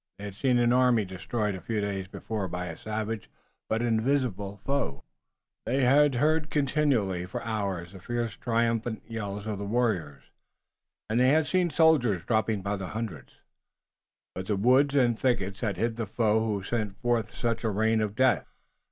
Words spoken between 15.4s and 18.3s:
had hid the foe who sent forth such a rain of